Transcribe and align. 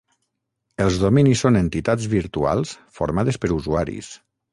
Els 0.85 0.95
dominis 1.01 1.43
són 1.45 1.59
entitats 1.59 2.07
virtuals 2.13 2.73
formades 3.01 3.39
per 3.45 3.53
usuaris. 3.59 4.09